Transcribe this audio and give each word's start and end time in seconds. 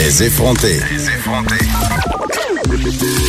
Les 0.00 0.22
effrontés. 0.24 0.80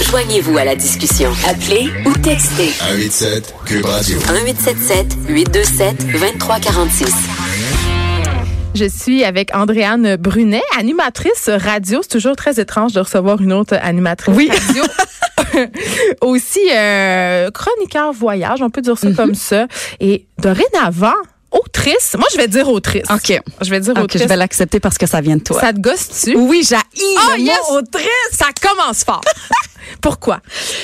Joignez-vous 0.09 0.57
à 0.57 0.65
la 0.65 0.75
discussion. 0.75 1.31
Appelez 1.47 1.89
ou 2.05 2.13
textez 2.13 2.69
187 2.69 3.53
Cube 3.65 3.85
Radio. 3.85 4.17
1877 4.17 5.17
827 5.29 6.07
2346. 6.11 7.13
Je 8.73 8.85
suis 8.85 9.23
avec 9.23 9.53
Andréane 9.55 10.15
Brunet, 10.15 10.61
animatrice 10.79 11.49
radio. 11.49 11.99
C'est 12.01 12.07
toujours 12.11 12.35
très 12.35 12.59
étrange 12.59 12.93
de 12.93 12.99
recevoir 13.01 13.41
une 13.41 13.53
autre 13.53 13.77
animatrice 13.81 14.49
radio. 14.49 14.83
Aussi 16.21 16.61
euh, 16.73 17.49
chroniqueur 17.51 18.13
voyage, 18.13 18.61
on 18.61 18.69
peut 18.69 18.81
dire 18.81 18.97
ça 18.97 19.09
Mhm. 19.09 19.15
comme 19.15 19.35
ça. 19.35 19.67
Et 19.99 20.25
dorénavant, 20.39 21.13
autrice. 21.51 22.15
Moi, 22.17 22.27
je 22.31 22.37
vais 22.37 22.47
dire 22.47 22.67
autrice. 22.69 23.03
OK. 23.13 23.39
Je 23.61 23.69
vais 23.69 23.79
dire 23.79 23.93
autrice. 23.97 24.21
je 24.21 24.27
vais 24.27 24.35
l'accepter 24.35 24.79
parce 24.79 24.97
que 24.97 25.05
ça 25.05 25.21
vient 25.21 25.35
de 25.37 25.43
toi. 25.43 25.59
Ça 25.59 25.73
te 25.73 25.79
gosse-tu? 25.79 26.35
oui, 26.35 26.63
j'ai 26.67 26.75
Ah, 26.75 26.81
le 27.37 27.41
yes! 27.43 27.57
autrice. 27.71 28.07
Ça 28.31 28.47
commence 28.61 29.03
fort. 29.03 29.21
Pourquoi? 30.01 30.39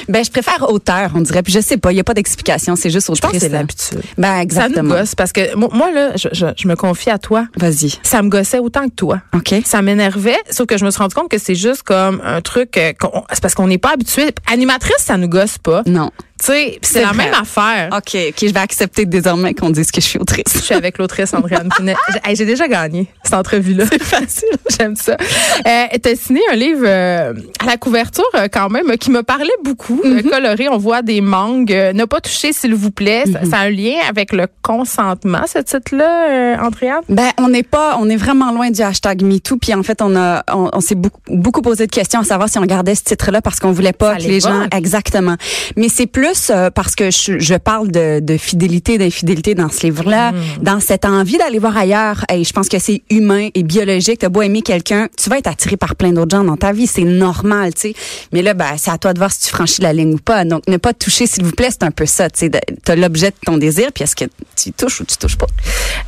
Ben, 0.09 0.23
je 0.23 0.29
préfère 0.31 0.69
auteur, 0.69 1.11
on 1.15 1.21
dirait. 1.21 1.41
Puis 1.43 1.53
je 1.53 1.59
sais 1.59 1.77
pas, 1.77 1.91
il 1.91 1.95
y 1.95 1.99
a 1.99 2.03
pas 2.03 2.13
d'explication, 2.13 2.75
c'est 2.75 2.89
juste 2.89 3.07
Je 3.07 3.11
pense 3.21 3.29
autrice. 3.29 3.39
que 3.41 3.47
c'est 3.47 3.53
l'habitude. 3.53 4.01
Ben, 4.17 4.27
Ça 4.27 4.35
nous 4.35 4.41
exactement. 4.41 4.95
gosse 4.95 5.15
parce 5.15 5.31
que 5.31 5.55
mo- 5.55 5.69
moi, 5.71 5.91
là, 5.91 6.11
je, 6.17 6.27
je- 6.33 6.45
je 6.57 6.67
me 6.67 6.75
confie 6.75 7.09
à 7.09 7.17
toi. 7.17 7.45
Vas-y. 7.57 7.99
Ça 8.03 8.21
me 8.21 8.29
gossait 8.29 8.59
autant 8.59 8.85
que 8.89 8.93
toi. 8.95 9.21
OK. 9.33 9.53
Ça 9.65 9.81
m'énervait, 9.81 10.37
sauf 10.49 10.67
que 10.67 10.77
je 10.77 10.83
me 10.85 10.91
suis 10.91 10.99
rendu 10.99 11.15
compte 11.15 11.29
que 11.29 11.37
c'est 11.37 11.55
juste 11.55 11.83
comme 11.83 12.21
un 12.23 12.41
truc, 12.41 12.75
euh, 12.77 12.91
c'est 13.31 13.41
parce 13.41 13.55
qu'on 13.55 13.67
n'est 13.67 13.77
pas 13.77 13.91
habitué. 13.93 14.33
Animatrice, 14.51 14.97
ça 14.99 15.15
nous 15.17 15.29
gosse 15.29 15.57
pas. 15.57 15.83
Non. 15.85 16.11
Tu 16.39 16.45
sais, 16.45 16.79
c'est 16.81 17.01
la 17.01 17.07
vrai. 17.13 17.25
même 17.25 17.33
affaire. 17.33 17.89
OK, 17.91 18.15
OK, 18.29 18.35
je 18.41 18.53
vais 18.53 18.59
accepter 18.59 19.05
désormais 19.05 19.53
qu'on 19.53 19.69
dise 19.71 19.89
que 19.91 19.99
je 20.01 20.05
suis 20.05 20.17
Je 20.19 20.21
autrice. 20.21 20.61
suis 20.63 20.75
avec 20.75 20.97
l'autrice 20.99 21.33
Andréane 21.33 21.67
Brunet. 21.67 21.95
J'ai 22.25 22.31
hey, 22.31 22.45
déjà 22.45 22.67
gagné 22.67 23.07
cette 23.23 23.33
entrevue-là. 23.33 23.85
C'est 23.91 24.03
facile. 24.03 24.49
J'aime 24.79 24.95
ça. 24.95 25.17
Euh, 25.65 25.85
T'as 26.01 26.15
signé 26.15 26.41
un 26.51 26.55
livre 26.55 26.83
euh, 26.85 27.33
à 27.59 27.65
la 27.65 27.77
couverture 27.77 28.23
euh, 28.35 28.47
quand 28.51 28.69
même 28.69 28.95
qui 28.97 29.09
me 29.11 29.23
parlait 29.23 29.49
beaucoup. 29.63 29.99
euh, 30.05 30.21
coloré, 30.21 30.69
on 30.69 30.77
voit 30.77 31.01
des 31.01 31.21
mangues. 31.21 31.71
Ne 31.93 32.05
pas 32.05 32.21
toucher, 32.21 32.53
s'il 32.53 32.75
vous 32.75 32.91
plaît. 32.91 33.23
Ça, 33.31 33.39
ça 33.49 33.57
a 33.57 33.65
un 33.65 33.69
lien 33.71 33.95
avec 34.07 34.31
le 34.31 34.47
consentement, 34.61 35.41
ce 35.51 35.59
titre-là, 35.59 36.57
Andréane? 36.63 37.01
Ben, 37.09 37.29
on 37.39 37.49
n'est 37.49 37.63
pas, 37.63 37.97
on 37.99 38.09
est 38.09 38.15
vraiment 38.15 38.51
loin 38.51 38.69
du 38.69 38.81
hashtag 38.81 39.23
MeToo. 39.23 39.57
Puis 39.57 39.73
en 39.73 39.81
fait, 39.83 40.01
on 40.01 40.15
a, 40.15 40.43
on, 40.53 40.69
on 40.71 40.81
s'est 40.81 40.95
beaucoup, 40.95 41.19
beaucoup 41.29 41.61
posé 41.61 41.87
de 41.87 41.91
questions 41.91 42.19
à 42.19 42.23
savoir 42.23 42.47
si 42.49 42.59
on 42.59 42.65
gardait 42.65 42.95
ce 42.95 43.03
titre-là 43.03 43.41
parce 43.41 43.59
qu'on 43.59 43.71
voulait 43.71 43.93
pas 43.93 44.13
Ça 44.13 44.17
que 44.19 44.23
les 44.29 44.39
gens, 44.39 44.67
exactement. 44.71 45.35
Mais 45.75 45.89
c'est 45.89 46.05
plus 46.07 46.26
euh, 46.49 46.69
parce 46.69 46.95
que 46.95 47.11
je, 47.11 47.39
je 47.39 47.55
parle 47.55 47.91
de, 47.91 48.19
de 48.19 48.37
fidélité, 48.37 48.97
d'infidélité 48.97 49.55
dans 49.55 49.69
ce 49.69 49.83
livre-là, 49.83 50.33
dans 50.61 50.79
cette 50.79 51.05
envie 51.05 51.37
d'aller 51.37 51.59
voir 51.59 51.77
ailleurs. 51.77 52.25
Et 52.33 52.43
je 52.43 52.51
pense 52.53 52.67
que 52.69 52.79
c'est 52.79 53.01
humain 53.09 53.49
et 53.53 53.63
biologique. 53.63 54.19
T'as 54.19 54.29
beau 54.29 54.41
aimer 54.41 54.61
quelqu'un, 54.61 55.07
tu 55.17 55.29
vas 55.29 55.37
être 55.37 55.47
attiré 55.47 55.77
par 55.77 55.95
plein 55.95 56.11
d'autres 56.11 56.35
gens 56.35 56.43
dans 56.43 56.57
ta 56.57 56.73
vie, 56.73 56.87
c'est 56.87 57.03
normal, 57.03 57.73
tu 57.73 57.81
sais. 57.81 57.93
Mais 58.31 58.41
là, 58.41 58.53
ben, 58.53 58.75
c'est 58.77 58.91
à 58.91 58.97
toi 58.97 59.13
de 59.13 59.19
voir 59.19 59.31
si 59.31 59.41
tu 59.41 59.49
franchis 59.49 59.81
la 59.81 59.93
ligne 59.93 60.15
ou 60.15 60.17
pas. 60.17 60.45
Donc, 60.45 60.67
ne 60.67 60.77
pas 60.77 60.93
toucher, 60.93 61.27
s'il 61.27 61.43
vous 61.43 61.51
plaît, 61.51 61.69
c'est 61.71 61.83
un 61.83 61.91
peu 61.91 62.05
ça, 62.05 62.29
tu 62.29 62.49
T'as 62.83 62.95
l'objet 62.95 63.31
de 63.31 63.35
ton 63.45 63.57
désir, 63.57 63.91
puis 63.93 64.03
est-ce 64.03 64.15
que 64.15 64.25
tu 64.55 64.71
touches 64.71 65.01
ou 65.01 65.05
tu 65.05 65.17
touches 65.17 65.37
pas? 65.37 65.47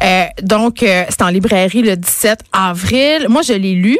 Euh, 0.03 0.25
donc, 0.41 0.83
euh, 0.83 1.03
c'est 1.09 1.21
en 1.21 1.29
librairie 1.29 1.81
le 1.81 1.95
17 1.95 2.39
avril. 2.53 3.27
Moi, 3.29 3.41
je 3.41 3.53
l'ai 3.53 3.73
lu. 3.73 3.97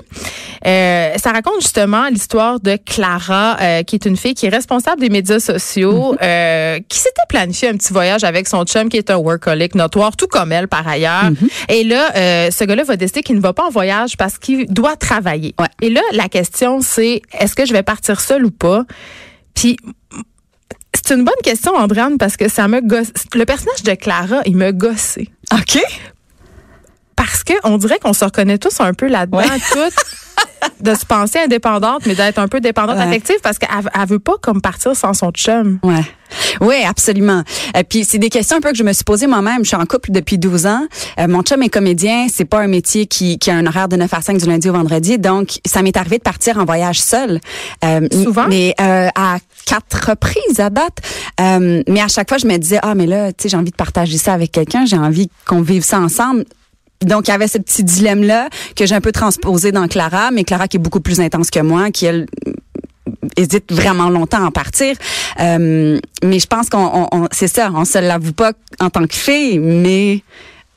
Ça 0.63 1.31
raconte 1.31 1.61
justement 1.61 2.07
l'histoire 2.09 2.59
de 2.59 2.77
Clara, 2.85 3.83
qui 3.83 3.95
est 3.95 4.05
une 4.05 4.17
fille 4.17 4.33
qui 4.33 4.45
est 4.45 4.49
responsable 4.49 5.01
des 5.01 5.09
médias 5.09 5.39
sociaux, 5.39 6.08
euh, 6.21 6.79
qui 6.87 6.97
s'était 6.97 7.21
planifié 7.27 7.69
un 7.69 7.73
petit 7.73 7.93
voyage 7.93 8.23
avec 8.23 8.47
son 8.47 8.63
chum, 8.63 8.89
qui 8.89 8.97
est 8.97 9.09
un 9.09 9.17
workaholic 9.17 9.75
notoire, 9.75 10.15
tout 10.15 10.27
comme 10.27 10.51
elle 10.51 10.67
par 10.67 10.87
ailleurs. 10.87 11.31
Et 11.67 11.83
là, 11.83 12.11
euh, 12.15 12.51
ce 12.51 12.63
gars-là 12.63 12.83
va 12.83 12.95
décider 12.95 13.21
qu'il 13.21 13.35
ne 13.35 13.41
va 13.41 13.53
pas 13.53 13.65
en 13.65 13.69
voyage 13.69 14.17
parce 14.17 14.37
qu'il 14.37 14.65
doit 14.67 14.95
travailler. 14.95 15.53
Ouais. 15.59 15.67
Et 15.81 15.89
là, 15.89 16.01
la 16.13 16.29
question, 16.29 16.81
c'est 16.81 17.21
est-ce 17.39 17.55
que 17.55 17.65
je 17.65 17.73
vais 17.73 17.83
partir 17.83 18.19
seule 18.19 18.45
ou 18.45 18.51
pas? 18.51 18.85
Puis 19.53 19.77
c'est 20.93 21.13
une 21.15 21.23
bonne 21.23 21.35
question, 21.43 21.75
Andréane, 21.75 22.17
parce 22.17 22.37
que 22.37 22.49
ça 22.49 22.67
me 22.67 22.81
gosse. 22.81 23.11
Le 23.33 23.45
personnage 23.45 23.83
de 23.83 23.93
Clara, 23.93 24.41
il 24.45 24.57
me 24.57 24.71
gossé. 24.71 25.29
OK. 25.53 25.79
Parce 27.49 27.61
que 27.61 27.67
on 27.67 27.77
dirait 27.77 27.99
qu'on 27.99 28.13
se 28.13 28.25
reconnaît 28.25 28.57
tous 28.57 28.79
un 28.79 28.93
peu 28.93 29.07
là-dedans, 29.07 29.39
toutes, 29.71 29.93
de 30.81 30.93
se 30.93 31.05
penser 31.05 31.39
indépendante, 31.39 32.05
mais 32.05 32.15
d'être 32.15 32.37
un 32.39 32.47
peu 32.47 32.59
dépendante 32.61 32.97
Ouais. 32.97 33.03
affective 33.03 33.35
parce 33.43 33.57
qu'elle 33.59 33.69
elle 33.93 34.07
veut 34.07 34.19
pas 34.19 34.35
comme 34.41 34.61
partir 34.61 34.95
sans 34.95 35.13
son 35.13 35.31
chum. 35.31 35.79
Ouais. 35.83 36.03
Oui, 36.61 36.75
absolument. 36.88 37.43
Et 37.75 37.83
puis 37.83 38.03
c'est 38.05 38.19
des 38.19 38.29
questions 38.29 38.57
un 38.57 38.61
peu 38.61 38.69
que 38.71 38.77
je 38.77 38.83
me 38.83 38.93
suis 38.93 39.03
posées 39.03 39.25
moi-même. 39.27 39.63
Je 39.63 39.69
suis 39.69 39.75
en 39.77 39.85
couple 39.85 40.11
depuis 40.11 40.38
12 40.38 40.67
ans. 40.67 40.81
Euh, 41.19 41.27
mon 41.27 41.41
chum 41.41 41.61
est 41.63 41.69
comédien, 41.69 42.27
c'est 42.31 42.45
pas 42.45 42.59
un 42.59 42.67
métier 42.67 43.07
qui, 43.07 43.39
qui 43.39 43.49
a 43.49 43.55
un 43.55 43.65
horaire 43.65 43.88
de 43.88 43.95
9 43.95 44.13
à 44.13 44.21
5 44.21 44.38
du 44.38 44.45
lundi 44.45 44.69
au 44.69 44.73
vendredi, 44.73 45.17
donc 45.17 45.59
ça 45.65 45.81
m'est 45.81 45.97
arrivé 45.97 46.17
de 46.17 46.23
partir 46.23 46.57
en 46.59 46.65
voyage 46.65 47.01
seul. 47.01 47.39
Euh, 47.83 48.07
Souvent? 48.11 48.47
Mais 48.47 48.75
euh, 48.79 49.07
à 49.15 49.38
quatre 49.65 50.09
reprises 50.09 50.59
à 50.59 50.69
date. 50.69 50.97
Euh, 51.41 51.81
mais 51.88 52.01
à 52.01 52.07
chaque 52.07 52.29
fois 52.29 52.38
je 52.38 52.47
me 52.47 52.57
disais 52.57 52.79
ah 52.83 52.95
mais 52.95 53.05
là 53.07 53.31
tu 53.33 53.43
sais 53.43 53.49
j'ai 53.49 53.57
envie 53.57 53.71
de 53.71 53.75
partager 53.75 54.17
ça 54.17 54.33
avec 54.33 54.51
quelqu'un, 54.51 54.85
j'ai 54.85 54.97
envie 54.97 55.29
qu'on 55.47 55.61
vive 55.61 55.83
ça 55.83 55.99
ensemble. 55.99 56.45
Donc, 57.05 57.27
il 57.27 57.31
y 57.31 57.33
avait 57.33 57.47
ce 57.47 57.57
petit 57.57 57.83
dilemme-là 57.83 58.49
que 58.75 58.85
j'ai 58.85 58.95
un 58.95 59.01
peu 59.01 59.11
transposé 59.11 59.71
dans 59.71 59.87
Clara, 59.87 60.31
mais 60.31 60.43
Clara 60.43 60.67
qui 60.67 60.77
est 60.77 60.81
beaucoup 60.81 60.99
plus 60.99 61.19
intense 61.21 61.49
que 61.49 61.59
moi, 61.61 61.91
qui, 61.91 62.05
elle, 62.05 62.25
hésite 63.37 63.71
vraiment 63.71 64.09
longtemps 64.09 64.43
à 64.43 64.47
en 64.47 64.51
partir. 64.51 64.95
Euh, 65.39 65.97
mais 66.23 66.39
je 66.39 66.47
pense 66.47 66.69
qu'on, 66.69 66.85
on- 66.85 67.07
on- 67.11 67.27
c'est 67.31 67.47
ça, 67.47 67.71
on 67.73 67.85
se 67.85 67.97
l'avoue 67.99 68.33
pas 68.33 68.51
en 68.79 68.89
tant 68.89 69.05
que 69.07 69.15
fille, 69.15 69.59
mais 69.59 70.23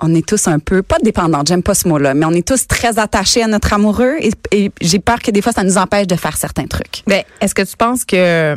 on 0.00 0.14
est 0.14 0.26
tous 0.26 0.46
un 0.48 0.58
peu, 0.58 0.82
pas 0.82 0.98
dépendantes, 1.02 1.48
j'aime 1.48 1.62
pas 1.62 1.74
ce 1.74 1.86
mot-là, 1.88 2.14
mais 2.14 2.24
on 2.26 2.32
est 2.32 2.46
tous 2.46 2.66
très 2.66 2.98
attachés 2.98 3.42
à 3.42 3.46
notre 3.46 3.72
amoureux 3.72 4.16
et, 4.20 4.30
et 4.52 4.70
j'ai 4.80 4.98
peur 4.98 5.20
que 5.20 5.30
des 5.30 5.42
fois, 5.42 5.52
ça 5.52 5.62
nous 5.64 5.76
empêche 5.78 6.06
de 6.06 6.16
faire 6.16 6.36
certains 6.36 6.66
trucs. 6.66 7.02
Ben, 7.06 7.22
est-ce 7.40 7.54
que 7.54 7.62
tu 7.62 7.76
penses 7.76 8.04
que 8.04 8.54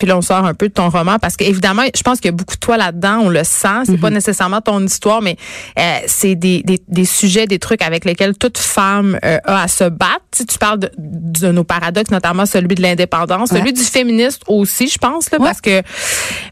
puis 0.00 0.08
là, 0.08 0.16
on 0.16 0.22
sort 0.22 0.44
un 0.46 0.54
peu 0.54 0.68
de 0.68 0.72
ton 0.72 0.88
roman 0.88 1.18
parce 1.20 1.36
que 1.36 1.44
évidemment, 1.44 1.82
je 1.94 2.02
pense 2.02 2.18
qu'il 2.20 2.30
y 2.30 2.34
a 2.34 2.36
beaucoup 2.36 2.54
de 2.56 2.60
toi 2.60 2.76
là-dedans. 2.78 3.18
On 3.24 3.28
le 3.28 3.44
sent. 3.44 3.84
C'est 3.84 3.98
pas 4.00 4.08
nécessairement 4.10 4.62
ton 4.62 4.82
histoire, 4.84 5.20
mais 5.20 5.36
euh, 5.78 5.98
c'est 6.06 6.34
des, 6.34 6.62
des, 6.62 6.80
des 6.88 7.04
sujets, 7.04 7.46
des 7.46 7.58
trucs 7.58 7.82
avec 7.82 8.06
lesquels 8.06 8.36
toute 8.36 8.56
femme 8.58 9.18
euh, 9.24 9.36
a 9.44 9.62
à 9.64 9.68
se 9.68 9.84
battre. 9.84 10.22
Tu, 10.32 10.38
sais, 10.38 10.44
tu 10.46 10.58
parles 10.58 10.78
de, 10.80 10.90
de 10.96 11.52
nos 11.52 11.64
paradoxes, 11.64 12.10
notamment 12.10 12.46
celui 12.46 12.74
de 12.74 12.82
l'indépendance, 12.82 13.50
celui 13.50 13.72
du 13.74 13.82
féministe 13.82 14.42
aussi, 14.48 14.88
je 14.88 14.96
pense, 14.98 15.30
là, 15.30 15.38
Ouais. 15.38 15.44
parce 15.44 15.60
que. 15.60 15.82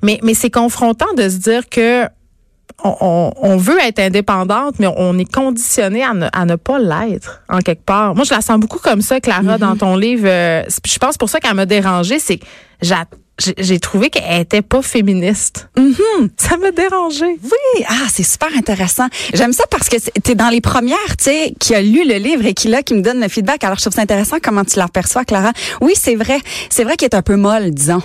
Mais 0.02 0.20
mais 0.22 0.34
c'est 0.34 0.50
confrontant 0.50 1.12
de 1.16 1.28
se 1.28 1.36
dire 1.38 1.68
que 1.70 2.04
on, 2.84 2.94
on- 3.00 3.32
on 3.42 3.56
veut 3.56 3.78
être 3.82 3.98
indépendante, 3.98 4.74
mais 4.78 4.86
on 4.96 5.18
est 5.18 5.32
conditionné 5.32 6.04
à 6.04 6.12
ne, 6.14 6.28
à 6.32 6.44
ne 6.44 6.54
pas 6.56 6.78
l'être, 6.78 7.40
en 7.48 7.58
quelque 7.60 7.84
part. 7.84 8.14
Moi, 8.14 8.24
je 8.24 8.32
la 8.34 8.40
sens 8.42 8.60
beaucoup 8.60 8.78
comme 8.78 9.00
ça, 9.00 9.20
Clara, 9.20 9.58
dans 9.58 9.74
ton 9.76 9.96
livre. 9.96 10.26
Euh, 10.28 10.62
je 10.86 10.98
pense 10.98 11.16
pour 11.16 11.28
ça 11.30 11.40
qu'elle 11.40 11.54
m'a 11.54 11.66
dérangée, 11.66 12.18
c'est 12.20 12.36
que 12.36 12.44
j'ai 13.38 13.78
trouvé 13.78 14.10
qu'elle 14.10 14.40
était 14.40 14.62
pas 14.62 14.82
féministe. 14.82 15.68
Ça 16.36 16.56
m'a 16.56 16.70
dérangée. 16.70 17.38
Oui, 17.42 17.84
ah, 17.88 18.06
c'est 18.12 18.22
super 18.22 18.48
intéressant. 18.56 19.06
J'aime 19.32 19.52
ça 19.52 19.64
parce 19.70 19.88
que 19.88 19.96
tu 19.96 20.32
es 20.32 20.34
dans 20.34 20.48
les 20.48 20.60
premières, 20.60 21.16
tu 21.16 21.24
sais, 21.24 21.54
qui 21.58 21.74
a 21.74 21.80
lu 21.80 22.06
le 22.06 22.16
livre 22.16 22.46
et 22.46 22.54
qui 22.54 22.68
là, 22.68 22.82
qui 22.82 22.94
me 22.94 23.00
donne 23.00 23.20
le 23.20 23.28
feedback. 23.28 23.64
Alors, 23.64 23.76
je 23.76 23.82
trouve 23.82 23.94
ça 23.94 24.02
intéressant 24.02 24.38
comment 24.42 24.64
tu 24.64 24.78
l'aperçois, 24.78 25.24
Clara. 25.24 25.52
Oui, 25.80 25.92
c'est 25.96 26.16
vrai. 26.16 26.38
C'est 26.70 26.84
vrai 26.84 26.96
qu'elle 26.96 27.10
est 27.12 27.16
un 27.16 27.22
peu 27.22 27.36
molle, 27.36 27.70
disons. 27.70 28.02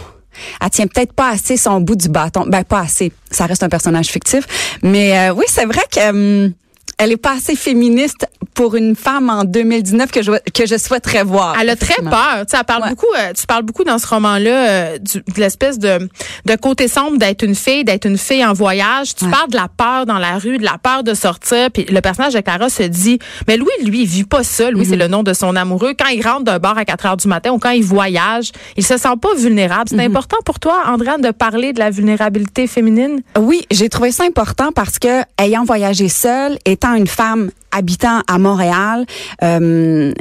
Elle 0.62 0.70
tient 0.70 0.88
peut-être 0.88 1.14
pas 1.14 1.30
assez 1.30 1.58
son 1.58 1.80
bout 1.82 1.96
du 1.96 2.10
bâton. 2.10 2.46
Ben, 2.48 2.64
pas 2.64 2.80
assez. 2.80 3.12
Ça 3.30 3.46
reste 3.46 3.64
un 3.64 3.70
personnage 3.70 4.08
fictif. 4.08 4.78
Mais 4.82 5.18
euh, 5.18 5.34
oui, 5.34 5.46
c'est 5.48 5.66
vrai 5.66 5.84
que... 5.92 6.10
hum, 6.10 6.54
elle 6.98 7.12
est 7.12 7.18
pas 7.18 7.34
assez 7.34 7.56
féministe 7.56 8.28
pour 8.54 8.76
une 8.76 8.96
femme 8.96 9.30
en 9.30 9.44
2019 9.46 10.12
que 10.12 10.22
je, 10.22 10.32
que 10.54 10.66
je 10.68 10.78
souhaiterais 10.78 11.24
voir. 11.24 11.56
Elle 11.60 11.70
a 11.70 11.76
très 11.76 11.96
peur. 12.02 12.38
Tu 12.42 12.52
sais, 12.52 12.58
elle 12.60 12.64
parle 12.66 12.84
Ouais. 12.84 12.90
beaucoup. 12.90 13.08
euh, 13.18 13.32
tu 13.36 13.46
parles 13.48 13.64
beaucoup 13.64 13.84
dans 13.84 13.98
ce 13.98 14.06
roman-là 14.08 14.70
euh, 14.70 14.98
de 15.00 15.22
l'espèce 15.38 15.80
de, 15.80 16.08
de 16.46 16.56
côté 16.56 16.88
sombre 16.88 17.18
d'être 17.18 17.44
une 17.44 17.56
fille, 17.56 17.84
d'être 17.84 18.06
une 18.06 18.18
fille 18.18 18.46
en 18.46 18.54
voyage. 18.54 19.16
Tu 19.16 19.26
Ouais. 19.26 19.32
parles 19.32 19.50
de 19.50 19.56
la 19.56 19.68
peur 19.76 20.06
dans 20.06 20.20
la 20.20 20.38
rue, 20.38 20.58
de 20.58 20.64
la 20.64 20.78
peur 20.78 21.04
de 21.04 21.14
sortir. 21.14 21.72
Puis 21.72 21.86
le 21.86 22.02
personnage 22.02 22.34
de 22.34 22.42
Clara 22.42 22.70
se 22.70 22.84
dit, 22.84 23.18
mais 23.48 23.58
Louis, 23.58 23.70
lui, 23.84 24.02
il 24.04 24.08
vit 24.08 24.24
pas 24.26 24.44
ça. 24.44 24.70
Louis, 24.70 24.86
c'est 24.86 24.96
le 24.96 25.08
nom 25.08 25.24
de 25.24 25.34
son 25.34 25.56
amoureux. 25.56 25.94
Quand 25.98 26.10
il 26.10 26.22
rentre 26.26 26.44
d'un 26.44 26.60
bar 26.60 26.78
à 26.78 26.86
4 26.86 27.06
heures 27.08 27.18
du 27.18 27.28
matin 27.28 27.52
ou 27.52 27.58
quand 27.60 27.72
il 27.72 27.84
voyage, 27.84 28.52
il 28.78 28.86
se 28.86 28.98
sent 28.98 29.16
pas 29.22 29.34
vulnérable. 29.36 29.86
C'est 29.90 30.00
important 30.04 30.38
pour 30.46 30.60
toi, 30.60 30.84
Andréane, 30.88 31.22
de 31.22 31.32
parler 31.32 31.74
de 31.74 31.80
la 31.80 31.90
vulnérabilité 31.90 32.68
féminine? 32.68 33.22
Oui, 33.40 33.66
j'ai 33.72 33.90
trouvé 33.90 34.12
ça 34.12 34.26
important 34.26 34.72
parce 34.74 35.00
que 35.00 35.22
ayant 35.40 35.64
voyagé 35.64 36.10
seule, 36.10 36.58
étant 36.66 36.83
une 36.92 37.08
femme 37.08 37.50
habitant 37.72 38.22
à 38.28 38.38
Montréal, 38.38 39.06
euh, 39.44 40.14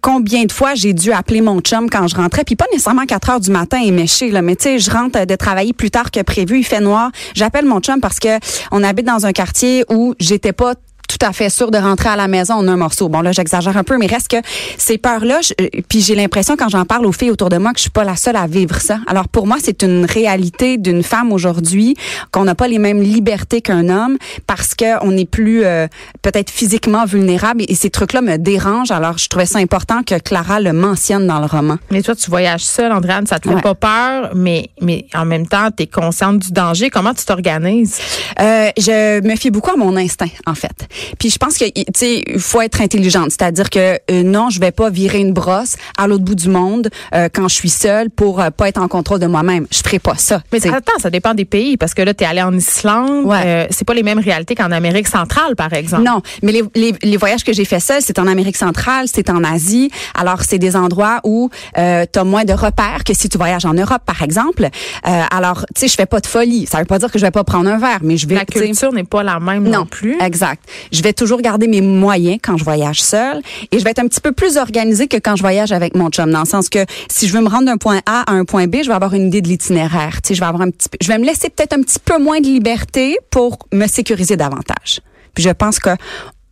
combien 0.00 0.44
de 0.44 0.52
fois 0.52 0.74
j'ai 0.74 0.92
dû 0.92 1.12
appeler 1.12 1.40
mon 1.40 1.60
chum 1.60 1.88
quand 1.88 2.06
je 2.08 2.16
rentrais, 2.16 2.44
puis 2.44 2.56
pas 2.56 2.66
nécessairement 2.72 3.06
4 3.06 3.30
heures 3.30 3.40
du 3.40 3.50
matin 3.50 3.80
et 3.82 3.90
méché, 3.90 4.30
là, 4.30 4.42
mais 4.42 4.56
tu 4.56 4.64
sais, 4.64 4.78
je 4.78 4.90
rentre 4.90 5.24
de 5.24 5.34
travailler 5.36 5.72
plus 5.72 5.90
tard 5.90 6.10
que 6.10 6.20
prévu, 6.20 6.58
il 6.58 6.64
fait 6.64 6.80
noir. 6.80 7.10
J'appelle 7.34 7.64
mon 7.64 7.80
chum 7.80 8.00
parce 8.00 8.18
que 8.18 8.38
on 8.70 8.82
habite 8.82 9.06
dans 9.06 9.26
un 9.26 9.32
quartier 9.32 9.84
où 9.88 10.14
j'étais 10.18 10.52
pas 10.52 10.74
tout 11.18 11.26
à 11.26 11.32
fait 11.32 11.50
sûre 11.50 11.70
de 11.70 11.78
rentrer 11.78 12.08
à 12.08 12.16
la 12.16 12.28
maison 12.28 12.54
en 12.54 12.66
un 12.68 12.76
morceau. 12.76 13.08
Bon, 13.08 13.20
là, 13.20 13.32
j'exagère 13.32 13.76
un 13.76 13.84
peu, 13.84 13.98
mais 13.98 14.06
reste 14.06 14.28
que 14.28 14.36
ces 14.78 14.98
peurs-là, 14.98 15.40
je- 15.42 15.52
euh, 15.62 15.68
puis 15.88 16.00
j'ai 16.00 16.14
l'impression 16.14 16.56
quand 16.56 16.68
j'en 16.68 16.84
parle 16.84 17.04
aux 17.06 17.12
filles 17.12 17.30
autour 17.30 17.48
de 17.48 17.58
moi 17.58 17.72
que 17.72 17.78
je 17.78 17.82
suis 17.82 17.90
pas 17.90 18.04
la 18.04 18.16
seule 18.16 18.36
à 18.36 18.46
vivre 18.46 18.80
ça. 18.80 18.98
Alors 19.06 19.28
pour 19.28 19.46
moi, 19.46 19.56
c'est 19.62 19.82
une 19.82 20.04
réalité 20.04 20.78
d'une 20.78 21.02
femme 21.02 21.32
aujourd'hui 21.32 21.94
qu'on 22.30 22.44
n'a 22.44 22.54
pas 22.54 22.68
les 22.68 22.78
mêmes 22.78 23.02
libertés 23.02 23.60
qu'un 23.60 23.88
homme 23.88 24.16
parce 24.46 24.74
que 24.74 25.04
on 25.04 25.16
est 25.16 25.28
plus 25.28 25.64
euh, 25.64 25.86
peut-être 26.22 26.50
physiquement 26.50 27.04
vulnérable 27.04 27.62
et, 27.62 27.72
et 27.72 27.74
ces 27.74 27.90
trucs-là 27.90 28.22
me 28.22 28.36
dérangent. 28.38 28.90
Alors 28.90 29.18
je 29.18 29.28
trouvais 29.28 29.46
ça 29.46 29.58
important 29.58 30.02
que 30.02 30.18
Clara 30.18 30.60
le 30.60 30.72
mentionne 30.72 31.26
dans 31.26 31.40
le 31.40 31.46
roman. 31.46 31.76
Mais 31.90 32.02
toi, 32.02 32.14
tu 32.14 32.30
voyages 32.30 32.64
seule, 32.64 32.92
Andréane, 32.92 33.26
ça 33.26 33.38
te 33.38 33.48
fait 33.48 33.54
Ouais. 33.54 33.60
pas 33.60 33.74
peur, 33.74 34.30
mais, 34.34 34.70
mais 34.80 35.06
en 35.14 35.24
même 35.26 35.46
temps, 35.46 35.68
tu 35.76 35.82
es 35.82 35.86
consciente 35.86 36.38
du 36.38 36.52
danger. 36.52 36.88
Comment 36.90 37.12
tu 37.12 37.24
t'organises? 37.24 37.98
Euh, 38.40 38.70
je 38.78 39.20
me 39.26 39.36
fie 39.36 39.50
beaucoup 39.50 39.70
à 39.72 39.76
mon 39.76 39.96
instinct, 39.96 40.28
en 40.46 40.54
fait. 40.54 40.88
Puis 41.18 41.30
je 41.30 41.38
pense 41.38 41.58
que, 41.58 41.64
tu 41.64 41.82
sais, 41.94 42.22
il 42.26 42.40
faut 42.40 42.60
être 42.60 42.80
intelligente. 42.80 43.30
C'est-à-dire 43.30 43.70
que 43.70 43.98
euh, 44.10 44.22
non, 44.22 44.50
je 44.50 44.60
vais 44.60 44.72
pas 44.72 44.90
virer 44.90 45.20
une 45.20 45.32
brosse 45.32 45.76
à 45.96 46.06
l'autre 46.06 46.24
bout 46.24 46.34
du 46.34 46.48
monde 46.48 46.88
euh, 47.14 47.28
quand 47.32 47.48
je 47.48 47.54
suis 47.54 47.70
seule 47.70 48.10
pour 48.10 48.40
euh, 48.40 48.50
pas 48.50 48.68
être 48.68 48.80
en 48.80 48.88
contrôle 48.88 49.18
de 49.18 49.26
moi-même. 49.26 49.66
Je 49.70 49.78
ferai 49.78 49.98
pas 49.98 50.16
ça. 50.16 50.42
Mais 50.52 50.66
attends, 50.68 50.98
ça 50.98 51.10
dépend 51.10 51.34
des 51.34 51.44
pays, 51.44 51.76
parce 51.76 51.94
que 51.94 52.02
là, 52.02 52.14
tu 52.14 52.24
es 52.24 52.26
allé 52.26 52.42
en 52.42 52.56
Islande. 52.56 53.26
Ouais. 53.26 53.42
Euh, 53.44 53.66
c'est 53.70 53.86
pas 53.86 53.94
les 53.94 54.02
mêmes 54.02 54.18
réalités 54.18 54.54
qu'en 54.54 54.70
Amérique 54.70 55.08
centrale, 55.08 55.56
par 55.56 55.72
exemple. 55.72 56.04
Non, 56.04 56.22
mais 56.42 56.52
les, 56.52 56.62
les, 56.74 56.94
les 57.02 57.16
voyages 57.16 57.44
que 57.44 57.52
j'ai 57.52 57.64
fait 57.64 57.80
seul, 57.80 58.02
c'est 58.02 58.18
en 58.18 58.26
Amérique 58.26 58.56
centrale, 58.56 59.06
c'est 59.12 59.30
en 59.30 59.44
Asie. 59.44 59.90
Alors, 60.14 60.42
c'est 60.42 60.58
des 60.58 60.76
endroits 60.76 61.20
où 61.24 61.50
euh, 61.78 62.04
tu 62.10 62.18
as 62.18 62.24
moins 62.24 62.44
de 62.44 62.52
repères 62.52 63.04
que 63.04 63.14
si 63.14 63.28
tu 63.28 63.38
voyages 63.38 63.64
en 63.64 63.74
Europe, 63.74 64.02
par 64.04 64.22
exemple. 64.22 64.64
Euh, 65.06 65.22
alors, 65.30 65.66
tu 65.74 65.82
sais, 65.82 65.88
je 65.88 65.94
fais 65.94 66.06
pas 66.06 66.20
de 66.20 66.26
folie. 66.26 66.66
Ça 66.66 66.78
veut 66.78 66.84
pas 66.84 66.98
dire 66.98 67.10
que 67.10 67.18
je 67.18 67.24
vais 67.24 67.30
pas 67.30 67.44
prendre 67.44 67.70
un 67.70 67.78
verre, 67.78 68.00
mais 68.02 68.16
je 68.16 68.26
vais... 68.26 68.34
La 68.34 68.44
culture 68.44 68.92
n'est 68.92 69.04
pas 69.04 69.22
la 69.22 69.40
même 69.40 69.68
non, 69.68 69.86
plus. 69.86 70.20
Exact. 70.20 70.62
Je 70.92 71.02
vais 71.02 71.12
toujours 71.12 71.40
garder 71.40 71.66
mes 71.66 71.80
moyens 71.80 72.38
quand 72.42 72.56
je 72.56 72.64
voyage 72.64 73.02
seule 73.02 73.40
et 73.70 73.78
je 73.78 73.84
vais 73.84 73.90
être 73.90 73.98
un 73.98 74.06
petit 74.06 74.20
peu 74.20 74.32
plus 74.32 74.56
organisée 74.58 75.08
que 75.08 75.16
quand 75.16 75.36
je 75.36 75.42
voyage 75.42 75.72
avec 75.72 75.96
mon 75.96 76.10
chum 76.10 76.30
dans 76.30 76.40
le 76.40 76.46
sens 76.46 76.68
que 76.68 76.84
si 77.08 77.26
je 77.26 77.32
veux 77.32 77.42
me 77.42 77.48
rendre 77.48 77.64
d'un 77.64 77.78
point 77.78 78.00
A 78.06 78.30
à 78.30 78.32
un 78.32 78.44
point 78.44 78.66
B, 78.66 78.76
je 78.82 78.88
vais 78.88 78.94
avoir 78.94 79.14
une 79.14 79.28
idée 79.28 79.40
de 79.40 79.48
l'itinéraire. 79.48 80.20
Tu 80.22 80.28
sais, 80.28 80.34
je 80.34 80.40
vais 80.40 80.46
avoir 80.46 80.62
un 80.62 80.70
petit 80.70 80.88
je 81.00 81.08
vais 81.08 81.18
me 81.18 81.24
laisser 81.24 81.48
peut-être 81.48 81.72
un 81.72 81.82
petit 81.82 81.98
peu 81.98 82.18
moins 82.18 82.40
de 82.40 82.46
liberté 82.46 83.16
pour 83.30 83.58
me 83.72 83.86
sécuriser 83.86 84.36
davantage. 84.36 85.00
Puis 85.34 85.42
je 85.42 85.50
pense 85.50 85.78
que 85.78 85.90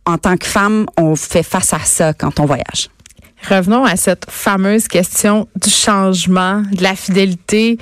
en 0.05 0.17
tant 0.17 0.35
que 0.37 0.47
femme, 0.47 0.87
on 0.97 1.15
fait 1.15 1.43
face 1.43 1.73
à 1.73 1.79
ça 1.79 2.13
quand 2.13 2.39
on 2.39 2.45
voyage. 2.45 2.89
Revenons 3.49 3.83
à 3.85 3.95
cette 3.95 4.25
fameuse 4.29 4.87
question 4.87 5.47
du 5.61 5.69
changement, 5.69 6.61
de 6.71 6.83
la 6.83 6.95
fidélité. 6.95 7.77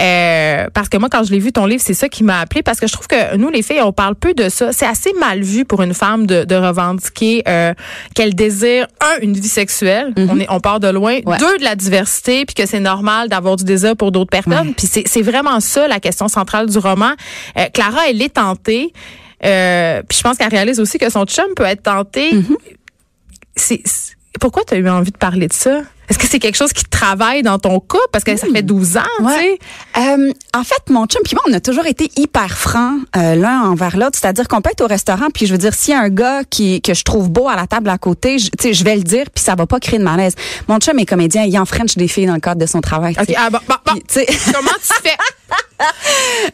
Euh, 0.00 0.68
parce 0.72 0.88
que 0.88 0.96
moi, 0.96 1.08
quand 1.10 1.22
je 1.24 1.32
l'ai 1.32 1.38
vu, 1.38 1.52
ton 1.52 1.66
livre, 1.66 1.82
c'est 1.84 1.94
ça 1.94 2.08
qui 2.08 2.24
m'a 2.24 2.40
appelé 2.40 2.62
parce 2.62 2.80
que 2.80 2.86
je 2.86 2.92
trouve 2.92 3.06
que 3.06 3.36
nous, 3.36 3.50
les 3.50 3.62
filles, 3.62 3.82
on 3.82 3.92
parle 3.92 4.14
peu 4.14 4.32
de 4.34 4.48
ça. 4.48 4.72
C'est 4.72 4.86
assez 4.86 5.12
mal 5.20 5.42
vu 5.42 5.64
pour 5.64 5.82
une 5.82 5.94
femme 5.94 6.26
de, 6.26 6.44
de 6.44 6.54
revendiquer 6.54 7.42
euh, 7.46 7.74
qu'elle 8.14 8.34
désire, 8.34 8.86
un, 9.00 9.20
une 9.22 9.34
vie 9.34 9.48
sexuelle. 9.48 10.12
On, 10.16 10.40
est, 10.40 10.46
on 10.50 10.60
part 10.60 10.80
de 10.80 10.88
loin. 10.88 11.18
Ouais. 11.26 11.36
Deux, 11.38 11.58
de 11.58 11.64
la 11.64 11.76
diversité, 11.76 12.44
puis 12.46 12.54
que 12.54 12.66
c'est 12.66 12.80
normal 12.80 13.28
d'avoir 13.28 13.56
du 13.56 13.64
désir 13.64 13.96
pour 13.96 14.12
d'autres 14.12 14.30
personnes. 14.30 14.68
Ouais. 14.68 14.74
Puis 14.76 14.86
c'est 14.90 15.04
c'est 15.06 15.22
vraiment 15.22 15.60
ça, 15.60 15.88
la 15.88 16.00
question 16.00 16.28
centrale 16.28 16.68
du 16.70 16.78
roman. 16.78 17.12
Euh, 17.58 17.66
Clara, 17.74 18.08
elle 18.08 18.22
est 18.22 18.34
tentée. 18.34 18.92
Euh, 19.44 20.02
puis 20.08 20.16
je 20.18 20.22
pense 20.22 20.38
qu'elle 20.38 20.48
réalise 20.50 20.80
aussi 20.80 20.98
que 20.98 21.10
son 21.10 21.24
chum 21.26 21.46
peut 21.56 21.64
être 21.64 21.82
tenté. 21.82 22.30
C'est 23.56 23.82
c'est- 23.84 24.14
pourquoi 24.42 24.64
tu 24.64 24.74
as 24.74 24.78
eu 24.78 24.88
envie 24.88 25.12
de 25.12 25.16
parler 25.16 25.46
de 25.46 25.52
ça? 25.52 25.82
Est-ce 26.08 26.18
que 26.18 26.26
c'est 26.26 26.40
quelque 26.40 26.56
chose 26.56 26.72
qui 26.72 26.82
travaille 26.84 27.44
dans 27.44 27.60
ton 27.60 27.78
couple? 27.78 28.08
Parce 28.10 28.24
que 28.24 28.36
ça 28.36 28.48
fait 28.52 28.64
12 28.64 28.96
ans, 28.96 29.02
tu 29.18 29.24
sais. 29.24 29.30
Ouais. 29.30 29.58
Euh, 29.98 30.32
en 30.52 30.64
fait, 30.64 30.90
mon 30.90 31.06
chum 31.06 31.22
puis 31.24 31.36
moi, 31.36 31.44
on 31.48 31.52
a 31.52 31.60
toujours 31.60 31.86
été 31.86 32.10
hyper 32.16 32.58
francs 32.58 33.02
euh, 33.16 33.36
l'un 33.36 33.60
envers 33.60 33.96
l'autre. 33.96 34.18
C'est-à-dire 34.20 34.48
qu'on 34.48 34.60
peut 34.60 34.70
être 34.72 34.80
au 34.80 34.88
restaurant, 34.88 35.28
puis 35.32 35.46
je 35.46 35.52
veux 35.52 35.58
dire, 35.58 35.72
s'il 35.74 35.94
y 35.94 35.96
a 35.96 36.00
un 36.00 36.08
gars 36.08 36.42
qui 36.42 36.82
que 36.82 36.92
je 36.92 37.04
trouve 37.04 37.30
beau 37.30 37.48
à 37.48 37.54
la 37.54 37.68
table 37.68 37.88
à 37.88 37.98
côté, 37.98 38.40
je, 38.40 38.46
tu 38.46 38.50
sais, 38.60 38.74
je 38.74 38.82
vais 38.82 38.96
le 38.96 39.04
dire, 39.04 39.26
puis 39.32 39.44
ça 39.44 39.54
va 39.54 39.66
pas 39.66 39.78
créer 39.78 40.00
de 40.00 40.04
malaise. 40.04 40.34
Mon 40.66 40.78
chum 40.80 40.98
est 40.98 41.06
comédien, 41.06 41.44
il 41.44 41.56
en 41.56 41.64
French 41.64 41.94
des 41.94 42.08
filles 42.08 42.26
dans 42.26 42.34
le 42.34 42.40
cadre 42.40 42.60
de 42.60 42.66
son 42.66 42.80
travail. 42.80 43.14
OK. 43.20 43.32
Ah, 43.36 43.48
bon, 43.48 43.60
bon. 43.68 43.92
Puis, 43.94 44.26
Comment 44.52 44.70
tu 44.82 45.08
fais? 45.08 45.16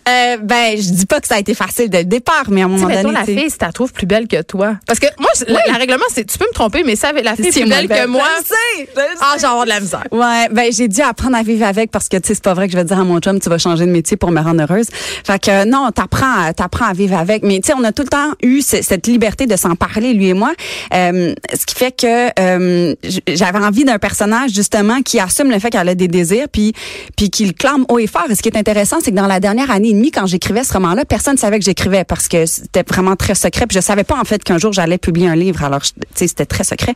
euh, 0.08 0.36
ben, 0.42 0.76
je 0.76 0.90
dis 0.92 1.06
pas 1.06 1.20
que 1.20 1.26
ça 1.26 1.36
a 1.36 1.38
été 1.38 1.54
facile 1.54 1.88
dès 1.90 1.98
le 2.00 2.04
départ, 2.04 2.44
mais 2.48 2.62
à 2.62 2.64
un 2.64 2.68
moment 2.68 2.86
mettons 2.86 3.02
donné, 3.08 3.14
la 3.18 3.24
fille, 3.24 3.50
si 3.50 3.58
tu 3.58 3.64
la 3.64 3.72
trouves 3.72 3.92
plus 3.92 4.06
belle 4.06 4.26
que 4.28 4.42
toi. 4.42 4.76
Parce 4.86 4.98
que 4.98 5.06
moi, 5.18 5.28
la, 5.46 5.60
la 5.72 5.78
règlement, 5.78 6.04
c'est 6.14 6.24
tu 6.24 6.38
peux 6.38 6.46
me 6.46 6.54
tromper, 6.54 6.82
mais 6.84 6.96
ça, 6.96 7.12
la 7.12 7.34
fille 7.36 7.46
est 7.48 7.50
plus 7.52 7.68
belle 7.68 7.88
que 7.88 8.06
moi. 8.06 8.24
Je 8.36 8.40
le 8.40 8.46
sais, 8.46 8.90
je 8.94 9.00
le 9.00 9.06
Ah, 9.20 9.34
j'ai 9.38 9.46
avoir 9.46 9.64
de 9.64 9.68
la 9.70 9.80
misère. 9.80 10.04
Ouais, 10.12 10.48
ben 10.50 10.72
j'ai 10.72 10.88
dû 10.88 11.00
apprendre 11.00 11.36
à 11.36 11.42
vivre 11.42 11.66
avec 11.66 11.90
parce 11.90 12.08
que 12.08 12.16
tu 12.16 12.28
sais 12.28 12.34
c'est 12.34 12.42
pas 12.44 12.54
vrai 12.54 12.66
que 12.66 12.72
je 12.72 12.78
vais 12.78 12.84
dire 12.84 12.98
à 12.98 13.04
mon 13.04 13.18
chum 13.20 13.40
tu 13.40 13.48
vas 13.48 13.58
changer 13.58 13.86
de 13.86 13.90
métier 13.90 14.16
pour 14.16 14.30
me 14.30 14.40
rendre 14.40 14.62
heureuse. 14.62 14.86
Fait 15.26 15.38
que 15.40 15.50
euh, 15.50 15.64
non, 15.64 15.90
t'apprends 15.94 16.52
t'apprends 16.56 16.86
à 16.86 16.92
vivre 16.92 17.16
avec 17.16 17.42
mais 17.42 17.60
tu 17.60 17.68
sais 17.68 17.74
on 17.78 17.84
a 17.84 17.92
tout 17.92 18.02
le 18.02 18.08
temps 18.08 18.32
eu 18.42 18.60
ce- 18.62 18.82
cette 18.82 19.06
liberté 19.06 19.46
de 19.46 19.56
s'en 19.56 19.74
parler 19.76 20.14
lui 20.14 20.28
et 20.28 20.34
moi. 20.34 20.52
Euh, 20.94 21.34
ce 21.58 21.66
qui 21.66 21.74
fait 21.74 21.92
que 21.92 22.28
euh, 22.40 22.94
j'avais 23.26 23.58
envie 23.58 23.84
d'un 23.84 23.98
personnage 23.98 24.50
justement 24.52 25.02
qui 25.02 25.18
assume 25.20 25.50
le 25.50 25.58
fait 25.58 25.70
qu'elle 25.70 25.88
a 25.88 25.94
des 25.94 26.08
désirs 26.08 26.46
puis 26.52 26.72
puis 27.16 27.30
qui 27.30 27.46
le 27.46 27.52
clame 27.52 27.84
haut 27.88 27.98
et 27.98 28.06
fort. 28.06 28.26
Et 28.30 28.34
ce 28.34 28.42
qui 28.42 28.48
est 28.48 28.56
intéressant 28.58 28.98
c'est 29.08 29.12
que 29.12 29.16
dans 29.16 29.26
la 29.26 29.40
dernière 29.40 29.70
année 29.70 29.88
et 29.88 29.94
demie 29.94 30.10
quand 30.10 30.26
j'écrivais 30.26 30.64
ce 30.64 30.74
roman-là, 30.74 31.06
personne 31.06 31.32
ne 31.32 31.38
savait 31.38 31.58
que 31.58 31.64
j'écrivais 31.64 32.04
parce 32.04 32.28
que 32.28 32.44
c'était 32.44 32.82
vraiment 32.86 33.16
très 33.16 33.34
secret. 33.34 33.66
Puis 33.66 33.76
je 33.76 33.80
savais 33.80 34.04
pas 34.04 34.20
en 34.20 34.24
fait 34.24 34.44
qu'un 34.44 34.58
jour 34.58 34.70
j'allais 34.70 34.98
publier 34.98 35.28
un 35.28 35.34
livre. 35.34 35.64
Alors 35.64 35.80
tu 35.80 35.92
sais 36.14 36.28
c'était 36.28 36.44
très 36.44 36.62
secret. 36.62 36.94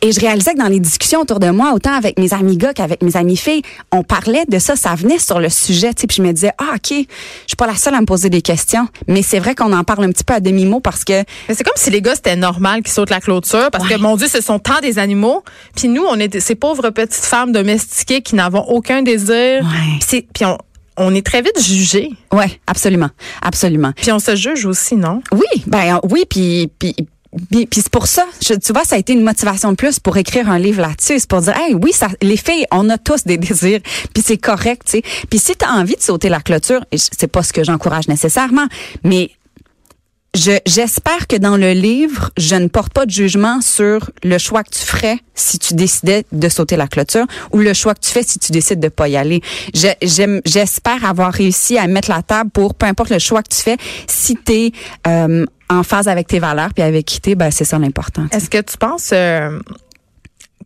Et 0.00 0.10
je 0.10 0.20
réalisais 0.20 0.54
que 0.54 0.58
dans 0.58 0.68
les 0.68 0.80
discussions 0.80 1.20
autour 1.20 1.38
de 1.38 1.50
moi, 1.50 1.72
autant 1.74 1.92
avec 1.92 2.18
mes 2.18 2.32
amis 2.32 2.56
gars 2.56 2.72
qu'avec 2.72 3.02
mes 3.02 3.14
amis 3.14 3.36
filles, 3.36 3.60
on 3.92 4.02
parlait 4.02 4.46
de 4.48 4.58
ça, 4.58 4.74
ça 4.74 4.94
venait 4.94 5.18
sur 5.18 5.38
le 5.38 5.50
sujet, 5.50 5.92
tu 5.92 6.00
sais, 6.00 6.06
puis 6.06 6.16
je 6.16 6.22
me 6.22 6.32
disais 6.32 6.52
ah 6.56 6.76
OK, 6.76 6.92
je 6.92 6.94
suis 6.94 7.56
pas 7.58 7.66
la 7.66 7.76
seule 7.76 7.94
à 7.94 8.00
me 8.00 8.06
poser 8.06 8.30
des 8.30 8.40
questions, 8.40 8.88
mais 9.06 9.20
c'est 9.20 9.38
vrai 9.38 9.54
qu'on 9.54 9.74
en 9.74 9.84
parle 9.84 10.04
un 10.04 10.12
petit 10.12 10.24
peu 10.24 10.32
à 10.32 10.40
demi-mot 10.40 10.80
parce 10.80 11.04
que 11.04 11.24
c'est 11.48 11.62
comme 11.62 11.74
si 11.76 11.90
les 11.90 12.00
gars, 12.00 12.14
c'était 12.14 12.36
normal 12.36 12.82
qu'ils 12.82 12.92
sautent 12.92 13.10
la 13.10 13.20
clôture 13.20 13.68
parce 13.70 13.86
que, 13.86 13.98
mon 13.98 14.16
Dieu, 14.16 14.28
ce 14.28 14.40
sont 14.40 14.58
tant 14.58 14.80
des 14.80 14.98
animaux. 14.98 15.44
Puis 15.76 15.88
nous, 15.88 16.04
on 16.08 16.18
est 16.18 16.40
ces 16.40 16.54
pauvres 16.54 16.88
petites 16.88 17.26
femmes 17.26 17.52
domestiquées 17.52 18.22
qui 18.22 18.34
n'avons 18.34 18.62
aucun 18.62 19.02
désir. 19.02 19.62
Ouais. 19.62 20.22
Puis 20.32 20.44
on, 20.46 20.56
on 20.96 21.14
est 21.14 21.24
très 21.24 21.42
vite 21.42 21.60
jugés. 21.62 22.10
ouais, 22.32 22.60
absolument, 22.66 23.10
absolument. 23.42 23.92
Puis 23.96 24.12
on 24.12 24.18
se 24.18 24.36
juge 24.36 24.66
aussi, 24.66 24.96
non? 24.96 25.22
Oui, 25.32 25.62
ben 25.66 26.00
oui, 26.10 26.24
puis 26.28 26.68
puis 26.78 26.94
puis, 27.52 27.64
puis 27.66 27.80
c'est 27.80 27.90
pour 27.92 28.08
ça, 28.08 28.26
je- 28.44 28.54
tu 28.54 28.72
vois, 28.72 28.82
ça 28.82 28.96
a 28.96 28.98
été 28.98 29.12
une 29.12 29.22
motivation 29.22 29.70
de 29.70 29.76
plus 29.76 30.00
pour 30.00 30.16
écrire 30.16 30.50
un 30.50 30.58
livre 30.58 30.80
là-dessus, 30.82 31.20
c'est 31.20 31.28
pour 31.30 31.40
dire, 31.40 31.56
hey, 31.56 31.74
oui, 31.74 31.92
ça, 31.92 32.08
les 32.22 32.36
filles, 32.36 32.66
on 32.72 32.90
a 32.90 32.98
tous 32.98 33.22
des 33.24 33.36
désirs, 33.38 33.78
puis 34.12 34.20
c'est 34.26 34.36
correct, 34.36 34.82
tu 34.86 34.90
sais. 34.98 35.02
Puis 35.30 35.38
si 35.38 35.54
tu 35.54 35.64
as 35.64 35.70
envie 35.74 35.94
de 35.94 36.00
sauter 36.02 36.28
la 36.28 36.40
clôture, 36.40 36.84
c'est 36.92 37.28
pas 37.28 37.44
ce 37.44 37.52
que 37.52 37.62
j'encourage 37.62 38.08
nécessairement, 38.08 38.66
mais 39.04 39.30
je 40.34 40.52
j'espère 40.66 41.26
que 41.26 41.36
dans 41.36 41.56
le 41.56 41.72
livre, 41.72 42.30
je 42.36 42.54
ne 42.54 42.68
porte 42.68 42.92
pas 42.92 43.04
de 43.04 43.10
jugement 43.10 43.60
sur 43.60 44.10
le 44.22 44.38
choix 44.38 44.62
que 44.62 44.70
tu 44.70 44.80
ferais 44.84 45.18
si 45.34 45.58
tu 45.58 45.74
décidais 45.74 46.24
de 46.30 46.48
sauter 46.48 46.76
la 46.76 46.86
clôture 46.86 47.26
ou 47.52 47.58
le 47.58 47.74
choix 47.74 47.94
que 47.94 48.00
tu 48.00 48.10
fais 48.10 48.22
si 48.22 48.38
tu 48.38 48.52
décides 48.52 48.78
de 48.80 48.88
pas 48.88 49.08
y 49.08 49.16
aller. 49.16 49.40
Je- 49.74 50.40
J'espère 50.44 51.04
avoir 51.04 51.32
réussi 51.32 51.78
à 51.78 51.86
mettre 51.88 52.10
la 52.10 52.22
table 52.22 52.50
pour 52.50 52.74
peu 52.74 52.86
importe 52.86 53.10
le 53.10 53.18
choix 53.18 53.42
que 53.42 53.52
tu 53.54 53.60
fais, 53.60 53.76
si 54.06 54.36
tu 54.36 54.52
es 54.52 54.72
en 55.68 55.82
phase 55.82 56.06
avec 56.08 56.28
tes 56.28 56.38
valeurs 56.38 56.72
puis 56.74 56.82
avec 56.84 57.06
qui 57.06 57.20
t'es, 57.20 57.34
ben 57.34 57.50
c'est 57.50 57.64
ça 57.64 57.78
l'important. 57.78 58.26
Est-ce 58.30 58.48
que 58.50 58.60
tu 58.60 58.76
penses 58.76 59.10
euh, 59.12 59.58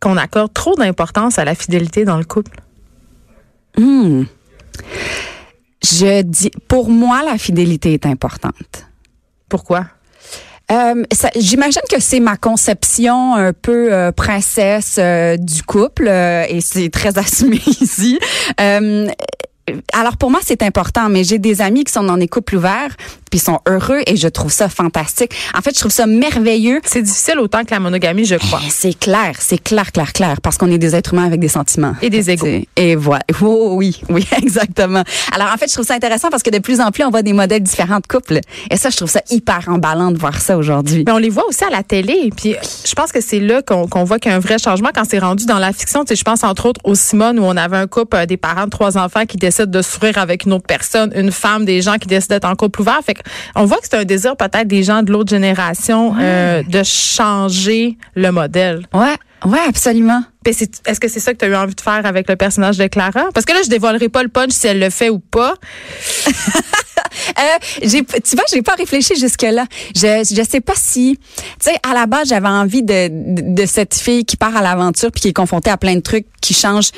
qu'on 0.01 0.17
accorde 0.17 0.53
trop 0.53 0.75
d'importance 0.75 1.39
à 1.39 1.45
la 1.45 1.55
fidélité 1.55 2.05
dans 2.05 2.17
le 2.17 2.23
couple? 2.25 2.59
Hmm. 3.77 4.23
Je 5.83 6.21
dis, 6.23 6.49
pour 6.67 6.89
moi, 6.89 7.23
la 7.23 7.37
fidélité 7.37 7.93
est 7.93 8.05
importante. 8.05 8.84
Pourquoi? 9.55 9.85
Euh, 10.69 11.05
J'imagine 11.37 11.81
que 11.89 12.01
c'est 12.01 12.19
ma 12.19 12.35
conception 12.35 13.35
un 13.35 13.53
peu 13.53 13.93
euh, 13.93 14.11
princesse 14.11 14.97
euh, 14.99 15.37
du 15.37 15.63
couple 15.63 16.09
et 16.09 16.59
c'est 16.59 16.89
très 16.89 17.17
assumé 17.17 17.61
ici. 17.79 18.19
Alors 19.93 20.17
pour 20.17 20.29
moi 20.29 20.41
c'est 20.43 20.61
important, 20.61 21.07
mais 21.07 21.23
j'ai 21.23 21.39
des 21.39 21.61
amis 21.61 21.85
qui 21.85 21.93
sont 21.93 22.03
dans 22.03 22.17
des 22.17 22.27
couples 22.27 22.57
ouverts 22.57 22.97
puis 23.35 23.39
sont 23.43 23.59
heureux 23.67 23.99
et 24.07 24.15
je 24.15 24.29
trouve 24.29 24.49
ça 24.51 24.69
fantastique. 24.69 25.31
En 25.57 25.61
fait, 25.61 25.75
je 25.75 25.79
trouve 25.81 25.91
ça 25.91 26.05
merveilleux. 26.05 26.79
C'est 26.85 27.01
difficile 27.01 27.37
autant 27.39 27.65
que 27.65 27.71
la 27.71 27.81
monogamie, 27.81 28.23
je 28.23 28.35
crois. 28.35 28.61
Eh, 28.65 28.69
C'est 28.69 28.97
clair, 28.97 29.33
c'est 29.39 29.61
clair, 29.61 29.91
clair, 29.91 30.13
clair, 30.13 30.39
parce 30.41 30.57
qu'on 30.57 30.71
est 30.71 30.77
des 30.77 30.95
êtres 30.95 31.13
humains 31.13 31.25
avec 31.25 31.41
des 31.41 31.49
sentiments. 31.49 31.95
Et 32.01 32.09
des. 32.09 32.23
C'est- 32.23 32.65
Et 32.77 32.95
voilà. 32.95 33.23
Oh, 33.41 33.73
oui, 33.75 34.01
oui, 34.09 34.25
exactement. 34.37 35.03
Alors, 35.33 35.49
en 35.53 35.57
fait, 35.57 35.67
je 35.67 35.73
trouve 35.73 35.85
ça 35.85 35.95
intéressant 35.95 36.29
parce 36.29 36.43
que 36.43 36.49
de 36.49 36.59
plus 36.59 36.79
en 36.79 36.91
plus, 36.91 37.03
on 37.03 37.09
voit 37.11 37.21
des 37.23 37.33
modèles 37.33 37.61
différents 37.61 37.97
de 37.99 38.07
couples. 38.07 38.39
Et 38.71 38.77
ça, 38.77 38.89
je 38.89 38.95
trouve 38.97 39.09
ça 39.09 39.19
hyper 39.29 39.65
emballant 39.67 40.11
de 40.11 40.17
voir 40.17 40.39
ça 40.39 40.57
aujourd'hui. 40.57 41.03
Mais 41.05 41.11
on 41.11 41.17
les 41.17 41.29
voit 41.29 41.45
aussi 41.47 41.63
à 41.65 41.69
la 41.69 41.83
télé. 41.83 42.29
Puis 42.35 42.55
je 42.87 42.93
pense 42.95 43.11
que 43.11 43.19
c'est 43.21 43.39
là 43.41 43.61
qu'on 43.61 44.03
voit 44.05 44.17
qu'il 44.17 44.31
y 44.31 44.33
a 44.33 44.37
un 44.37 44.39
vrai 44.39 44.57
changement 44.57 44.89
quand 44.95 45.03
c'est 45.07 45.19
rendu 45.19 45.45
dans 45.45 45.59
la 45.59 45.73
fiction. 45.73 46.05
Tu 46.05 46.09
sais, 46.09 46.15
je 46.15 46.23
pense 46.23 46.43
entre 46.45 46.67
autres 46.67 46.79
au 46.85 46.95
Simone 46.95 47.37
où 47.39 47.43
on 47.43 47.57
avait 47.57 47.77
un 47.77 47.87
couple, 47.87 48.15
euh, 48.15 48.25
des 48.25 48.37
parents 48.37 48.65
de 48.65 48.69
trois 48.69 48.97
enfants 48.97 49.25
qui 49.25 49.35
décident 49.37 49.69
de 49.69 49.81
s'ouvrir 49.81 50.17
avec 50.17 50.45
une 50.45 50.53
autre 50.53 50.65
personne, 50.67 51.11
une 51.15 51.31
femme, 51.31 51.65
des 51.65 51.81
gens 51.81 51.95
qui 51.97 52.07
décident 52.07 52.35
d'être 52.35 52.45
en 52.47 52.55
couple 52.55 52.81
ouvert. 52.81 52.99
Fait 53.05 53.15
on 53.55 53.65
voit 53.65 53.77
que 53.77 53.87
c'est 53.89 53.97
un 53.97 54.05
désir 54.05 54.35
peut-être 54.35 54.67
des 54.67 54.83
gens 54.83 55.03
de 55.03 55.11
l'autre 55.11 55.29
génération 55.29 56.15
euh, 56.19 56.63
de 56.63 56.83
changer 56.83 57.97
le 58.15 58.31
modèle. 58.31 58.85
Ouais. 58.93 59.15
Ouais, 59.45 59.59
absolument. 59.67 60.23
Est-ce 60.45 60.99
que 60.99 61.07
c'est 61.07 61.19
ça 61.19 61.33
que 61.33 61.37
tu 61.37 61.45
as 61.45 61.49
eu 61.49 61.55
envie 61.55 61.75
de 61.75 61.81
faire 61.81 62.05
avec 62.05 62.27
le 62.27 62.35
personnage 62.35 62.77
de 62.77 62.87
Clara? 62.87 63.25
Parce 63.33 63.45
que 63.45 63.53
là, 63.53 63.59
je 63.63 63.69
dévoilerai 63.69 64.09
pas 64.09 64.23
le 64.23 64.29
punch 64.29 64.51
si 64.51 64.65
elle 64.67 64.79
le 64.79 64.89
fait 64.89 65.09
ou 65.09 65.19
pas. 65.19 65.53
Euh, 67.39 67.83
tu 67.83 68.35
vois, 68.35 68.43
j'ai 68.51 68.61
pas 68.61 68.75
réfléchi 68.75 69.15
jusque 69.15 69.41
là. 69.41 69.65
Je, 69.95 70.27
je 70.29 70.41
sais 70.47 70.61
pas 70.61 70.73
si, 70.75 71.17
tu 71.19 71.43
sais, 71.59 71.77
à 71.89 71.93
la 71.93 72.05
base, 72.07 72.27
j'avais 72.29 72.47
envie 72.47 72.83
de, 72.83 73.07
de, 73.07 73.53
de 73.53 73.65
cette 73.65 73.95
fille 73.95 74.25
qui 74.25 74.37
part 74.37 74.55
à 74.55 74.61
l'aventure 74.61 75.11
puis 75.11 75.21
qui 75.21 75.27
est 75.29 75.33
confrontée 75.33 75.69
à 75.69 75.77
plein 75.77 75.95
de 75.95 76.01
trucs 76.01 76.27
qui 76.41 76.53
changent. 76.53 76.91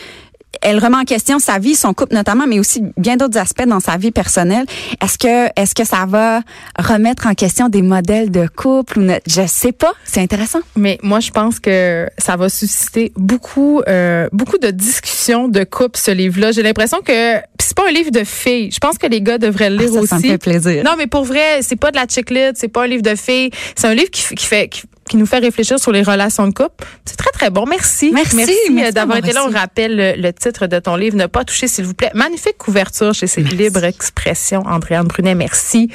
Elle 0.61 0.79
remet 0.79 0.97
en 0.97 1.03
question 1.03 1.39
sa 1.39 1.59
vie, 1.59 1.75
son 1.75 1.93
couple 1.93 2.13
notamment, 2.15 2.45
mais 2.47 2.59
aussi 2.59 2.83
bien 2.97 3.17
d'autres 3.17 3.37
aspects 3.37 3.65
dans 3.67 3.79
sa 3.79 3.97
vie 3.97 4.11
personnelle. 4.11 4.65
Est-ce 5.03 5.17
que, 5.17 5.47
est-ce 5.59 5.73
que 5.75 5.83
ça 5.85 6.05
va 6.07 6.41
remettre 6.77 7.27
en 7.27 7.33
question 7.33 7.69
des 7.69 7.81
modèles 7.81 8.31
de 8.31 8.47
couple 8.47 8.99
ou 8.99 9.01
ne- 9.03 9.19
je 9.27 9.45
sais 9.47 9.71
pas. 9.71 9.93
C'est 10.03 10.21
intéressant. 10.21 10.59
Mais 10.75 10.97
moi, 11.03 11.19
je 11.19 11.31
pense 11.31 11.59
que 11.59 12.07
ça 12.17 12.35
va 12.35 12.49
susciter 12.49 13.11
beaucoup, 13.15 13.81
euh, 13.87 14.27
beaucoup 14.31 14.57
de 14.57 14.71
discussions 14.71 15.47
de 15.47 15.63
couple, 15.63 15.97
ce 15.99 16.11
livre-là. 16.11 16.51
J'ai 16.51 16.63
l'impression 16.63 16.99
que 17.05 17.35
c'est 17.59 17.75
pas 17.75 17.87
un 17.87 17.91
livre 17.91 18.11
de 18.11 18.23
filles. 18.23 18.71
Je 18.71 18.79
pense 18.79 18.97
que 18.97 19.07
les 19.07 19.21
gars 19.21 19.37
devraient 19.37 19.69
le 19.69 19.77
lire 19.77 19.89
Ah, 19.91 19.93
ça, 19.93 19.99
aussi. 19.99 20.07
ça 20.09 20.15
me 20.17 20.21
fait 20.21 20.37
plaisir. 20.37 20.83
Non, 20.83 20.91
mais 20.97 21.07
pour 21.07 21.23
vrai, 21.23 21.59
c'est 21.61 21.75
pas 21.75 21.91
de 21.91 21.97
la 21.97 22.05
chiclette, 22.07 22.57
c'est 22.57 22.67
pas 22.67 22.83
un 22.83 22.87
livre 22.87 23.01
de 23.03 23.15
filles. 23.15 23.51
C'est 23.75 23.87
un 23.87 23.93
livre 23.93 24.09
qui, 24.11 24.23
qui 24.35 24.45
fait 24.45 24.67
qui, 24.69 24.83
qui 25.07 25.17
nous 25.17 25.25
fait 25.25 25.39
réfléchir 25.39 25.79
sur 25.79 25.91
les 25.91 26.03
relations 26.03 26.47
de 26.47 26.53
couple. 26.53 26.85
C'est 27.05 27.17
très 27.17 27.31
très 27.31 27.49
bon. 27.49 27.65
Merci. 27.65 28.11
Merci, 28.13 28.37
euh, 28.39 28.71
merci 28.71 28.93
d'avoir 28.93 29.17
été 29.17 29.31
là. 29.31 29.45
On 29.47 29.51
rappelle 29.51 29.95
le, 29.95 30.21
le 30.21 30.33
titre 30.33 30.67
de 30.67 30.79
ton 30.79 30.95
livre, 30.95 31.17
Ne 31.17 31.25
pas 31.25 31.43
toucher, 31.43 31.67
s'il 31.67 31.85
vous 31.85 31.93
plaît. 31.93 32.11
Magnifique 32.13 32.57
couverture 32.57 33.13
chez 33.13 33.27
ces 33.27 33.41
Libre 33.41 33.83
Expression. 33.83 34.63
Andréane 34.65 35.07
Brunet, 35.07 35.35
merci 35.35 35.89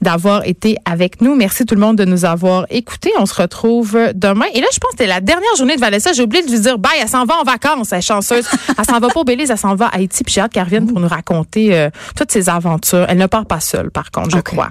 d'avoir 0.00 0.46
été 0.46 0.76
avec 0.84 1.20
nous. 1.20 1.34
Merci 1.34 1.64
tout 1.64 1.74
le 1.74 1.80
monde 1.80 1.96
de 1.96 2.04
nous 2.04 2.24
avoir 2.24 2.66
écoutés. 2.70 3.12
On 3.18 3.26
se 3.26 3.34
retrouve 3.34 3.98
demain. 4.14 4.46
Et 4.54 4.60
là, 4.60 4.66
je 4.72 4.78
pense 4.78 4.92
que 4.92 4.98
c'était 4.98 5.06
la 5.06 5.20
dernière 5.20 5.54
journée 5.56 5.76
de 5.76 5.80
Vanessa. 5.80 6.12
J'ai 6.12 6.22
oublié 6.22 6.44
de 6.44 6.50
lui 6.50 6.60
dire 6.60 6.78
bye. 6.78 6.92
Elle 7.00 7.08
s'en 7.08 7.24
va 7.24 7.36
en 7.36 7.44
vacances. 7.44 7.92
Elle 7.92 7.98
est 7.98 8.02
chanceuse. 8.02 8.46
Elle 8.78 8.84
s'en 8.84 8.98
va 8.98 9.08
pas 9.08 9.20
au 9.20 9.24
Belize. 9.24 9.50
Elle 9.50 9.58
s'en 9.58 9.74
va 9.74 9.86
à 9.86 9.96
Haïti. 9.96 10.24
Puis 10.24 10.34
j'ai 10.34 10.40
hâte 10.40 10.52
qu'elle 10.52 10.64
revienne 10.64 10.86
pour 10.86 11.00
nous 11.00 11.08
raconter 11.08 11.74
euh, 11.76 11.90
toutes 12.16 12.32
ses 12.32 12.48
aventures. 12.48 13.06
Elle 13.08 13.18
ne 13.18 13.26
part 13.26 13.46
pas 13.46 13.60
seule, 13.60 13.90
par 13.90 14.10
contre, 14.10 14.30
je 14.30 14.40
crois. 14.40 14.70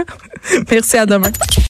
merci 0.70 0.96
à 0.96 1.06
demain. 1.06 1.30